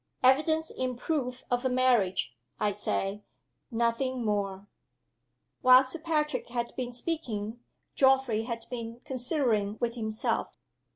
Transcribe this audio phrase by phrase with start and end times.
[0.23, 3.21] Evidence in proof of a marriage (I say)
[3.69, 4.65] nothing more."
[5.61, 7.59] While Sir Patrick had been speaking,
[7.93, 10.57] Geoffrey had been considering with himself.